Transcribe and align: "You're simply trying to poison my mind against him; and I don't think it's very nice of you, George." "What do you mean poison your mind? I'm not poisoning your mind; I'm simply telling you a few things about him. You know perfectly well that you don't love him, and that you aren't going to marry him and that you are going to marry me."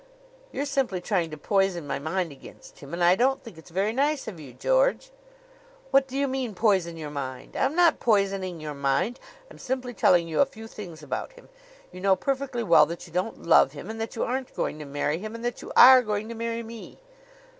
"You're 0.51 0.65
simply 0.65 0.99
trying 0.99 1.29
to 1.29 1.37
poison 1.37 1.85
my 1.85 1.99
mind 1.99 2.31
against 2.31 2.79
him; 2.79 2.91
and 2.91 3.03
I 3.03 3.13
don't 3.15 3.43
think 3.43 3.55
it's 3.55 3.69
very 3.69 3.93
nice 3.93 4.27
of 4.27 4.39
you, 4.39 4.51
George." 4.51 5.11
"What 5.91 6.07
do 6.07 6.17
you 6.17 6.27
mean 6.27 6.55
poison 6.55 6.97
your 6.97 7.11
mind? 7.11 7.55
I'm 7.55 7.75
not 7.75 7.99
poisoning 7.99 8.59
your 8.59 8.73
mind; 8.73 9.19
I'm 9.51 9.59
simply 9.59 9.93
telling 9.93 10.27
you 10.27 10.41
a 10.41 10.47
few 10.47 10.65
things 10.65 11.03
about 11.03 11.33
him. 11.33 11.49
You 11.91 12.01
know 12.01 12.15
perfectly 12.15 12.63
well 12.63 12.87
that 12.87 13.05
you 13.05 13.13
don't 13.13 13.43
love 13.43 13.73
him, 13.73 13.91
and 13.91 14.01
that 14.01 14.15
you 14.15 14.23
aren't 14.23 14.55
going 14.55 14.79
to 14.79 14.85
marry 14.85 15.19
him 15.19 15.35
and 15.35 15.45
that 15.45 15.61
you 15.61 15.71
are 15.77 16.01
going 16.01 16.29
to 16.29 16.33
marry 16.33 16.63
me." 16.63 16.97